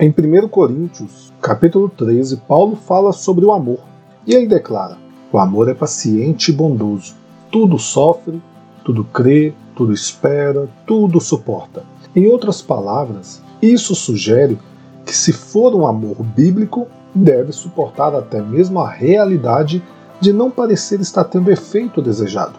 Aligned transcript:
Em 0.00 0.08
1 0.08 0.48
Coríntios, 0.48 1.30
capítulo 1.42 1.90
13, 1.90 2.38
Paulo 2.38 2.74
fala 2.74 3.12
sobre 3.12 3.44
o 3.44 3.52
amor. 3.52 3.80
E 4.26 4.32
ele 4.32 4.46
declara: 4.46 4.96
O 5.30 5.36
amor 5.36 5.68
é 5.68 5.74
paciente 5.74 6.50
e 6.50 6.54
bondoso, 6.54 7.14
tudo 7.52 7.78
sofre, 7.78 8.40
tudo 8.82 9.04
crê, 9.04 9.52
tudo 9.74 9.92
espera, 9.92 10.66
tudo 10.86 11.20
suporta. 11.20 11.84
Em 12.16 12.26
outras 12.28 12.62
palavras, 12.62 13.42
isso 13.60 13.94
sugere 13.94 14.58
que, 15.04 15.14
se 15.14 15.34
for 15.34 15.74
um 15.74 15.86
amor 15.86 16.16
bíblico, 16.22 16.86
deve 17.14 17.52
suportar 17.52 18.14
até 18.14 18.40
mesmo 18.40 18.80
a 18.80 18.88
realidade 18.88 19.84
de 20.18 20.32
não 20.32 20.50
parecer 20.50 20.98
estar 20.98 21.24
tendo 21.24 21.48
o 21.48 21.52
efeito 21.52 22.00
desejado. 22.00 22.58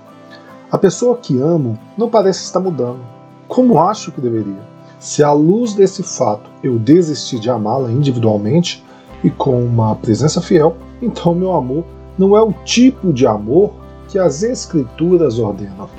A 0.72 0.78
pessoa 0.78 1.18
que 1.18 1.42
amo 1.42 1.76
não 1.98 2.08
parece 2.08 2.44
estar 2.44 2.60
mudando, 2.60 3.00
como 3.48 3.80
acho 3.80 4.12
que 4.12 4.22
deveria. 4.22 4.62
Se 5.00 5.24
à 5.24 5.32
luz 5.32 5.74
desse 5.74 6.04
fato 6.04 6.48
eu 6.64 6.78
desistir 6.78 7.40
de 7.40 7.50
amá-la 7.50 7.92
individualmente 7.92 8.86
e 9.24 9.32
com 9.32 9.60
uma 9.60 9.96
presença 9.96 10.40
fiel, 10.40 10.78
então 11.02 11.34
meu 11.34 11.54
amor 11.54 11.84
não 12.16 12.38
é 12.38 12.42
o 12.44 12.54
tipo 12.64 13.12
de 13.12 13.26
amor 13.26 13.74
que 14.08 14.20
as 14.20 14.44
Escrituras 14.44 15.40
ordenam. 15.40 15.90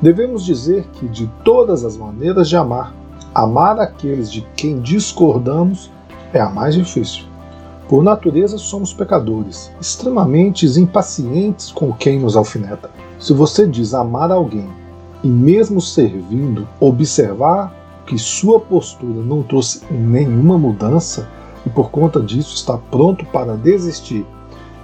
Devemos 0.00 0.44
dizer 0.44 0.86
que 0.92 1.08
de 1.08 1.26
todas 1.44 1.84
as 1.84 1.96
maneiras 1.96 2.48
de 2.48 2.56
amar, 2.56 2.94
amar 3.34 3.80
aqueles 3.80 4.30
de 4.30 4.42
quem 4.54 4.78
discordamos 4.78 5.90
é 6.32 6.40
a 6.40 6.48
mais 6.48 6.74
difícil. 6.74 7.24
Por 7.88 8.04
natureza 8.04 8.58
somos 8.58 8.92
pecadores, 8.92 9.72
extremamente 9.80 10.66
impacientes 10.66 11.72
com 11.72 11.92
quem 11.92 12.20
nos 12.20 12.36
alfineta. 12.36 12.90
Se 13.18 13.32
você 13.32 13.66
diz 13.66 13.92
amar 13.92 14.30
alguém 14.30 14.68
e 15.24 15.26
mesmo 15.26 15.80
servindo, 15.80 16.68
observar 16.78 17.74
que 18.06 18.16
sua 18.16 18.60
postura 18.60 19.20
não 19.22 19.42
trouxe 19.42 19.82
nenhuma 19.90 20.56
mudança 20.56 21.28
e 21.66 21.70
por 21.70 21.90
conta 21.90 22.20
disso 22.20 22.54
está 22.54 22.78
pronto 22.78 23.24
para 23.26 23.56
desistir 23.56 24.24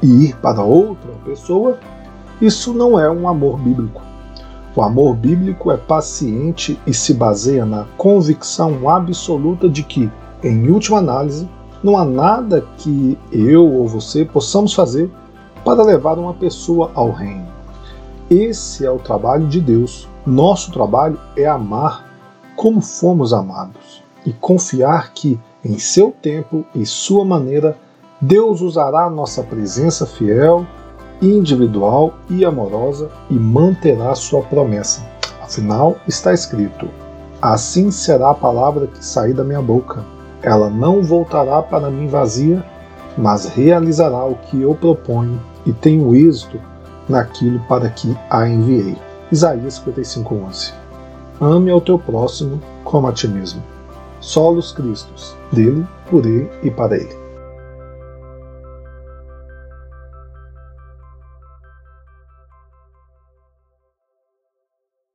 e 0.02 0.26
ir 0.26 0.36
para 0.38 0.62
outra 0.62 1.12
pessoa, 1.24 1.78
isso 2.40 2.74
não 2.74 2.98
é 2.98 3.08
um 3.08 3.28
amor 3.28 3.58
bíblico. 3.60 4.02
O 4.76 4.82
amor 4.82 5.14
bíblico 5.14 5.70
é 5.70 5.76
paciente 5.76 6.78
e 6.84 6.92
se 6.92 7.14
baseia 7.14 7.64
na 7.64 7.84
convicção 7.96 8.88
absoluta 8.88 9.68
de 9.68 9.84
que, 9.84 10.10
em 10.42 10.68
última 10.68 10.98
análise, 10.98 11.48
não 11.82 11.96
há 11.96 12.04
nada 12.04 12.66
que 12.78 13.16
eu 13.30 13.72
ou 13.72 13.86
você 13.86 14.24
possamos 14.24 14.74
fazer 14.74 15.08
para 15.64 15.84
levar 15.84 16.18
uma 16.18 16.34
pessoa 16.34 16.90
ao 16.94 17.12
reino. 17.12 17.46
Esse 18.28 18.84
é 18.84 18.90
o 18.90 18.98
trabalho 18.98 19.46
de 19.46 19.60
Deus. 19.60 20.08
Nosso 20.26 20.72
trabalho 20.72 21.20
é 21.36 21.46
amar 21.46 22.10
como 22.56 22.80
fomos 22.80 23.32
amados 23.32 24.02
e 24.26 24.32
confiar 24.32 25.12
que, 25.12 25.38
em 25.64 25.78
seu 25.78 26.10
tempo 26.10 26.64
e 26.74 26.84
sua 26.84 27.24
maneira, 27.24 27.76
Deus 28.20 28.60
usará 28.60 29.08
nossa 29.08 29.42
presença 29.42 30.06
fiel, 30.06 30.66
individual 31.20 32.14
e 32.28 32.44
amorosa 32.44 33.10
e 33.30 33.34
manterá 33.34 34.14
sua 34.14 34.42
promessa. 34.42 35.04
Afinal, 35.42 35.96
está 36.06 36.32
escrito: 36.32 36.88
Assim 37.40 37.90
será 37.90 38.30
a 38.30 38.34
palavra 38.34 38.86
que 38.86 39.04
sair 39.04 39.32
da 39.32 39.44
minha 39.44 39.62
boca 39.62 40.04
ela 40.44 40.68
não 40.68 41.02
voltará 41.02 41.62
para 41.62 41.90
mim 41.90 42.06
vazia, 42.06 42.62
mas 43.16 43.46
realizará 43.46 44.26
o 44.26 44.34
que 44.34 44.60
eu 44.60 44.74
proponho 44.74 45.40
e 45.64 45.72
tenho 45.72 46.14
êxito 46.14 46.60
naquilo 47.08 47.58
para 47.60 47.88
que 47.88 48.14
a 48.28 48.46
enviei. 48.46 48.94
Isaías 49.32 49.78
55:11. 49.78 50.74
Ame 51.40 51.70
ao 51.70 51.80
teu 51.80 51.98
próximo 51.98 52.60
como 52.84 53.08
a 53.08 53.12
ti 53.12 53.26
mesmo. 53.26 53.62
Solos 54.20 54.70
Cristos, 54.70 55.34
dele, 55.50 55.86
por 56.10 56.26
ele 56.26 56.50
e 56.62 56.70
para 56.70 56.96
ele. 56.96 57.23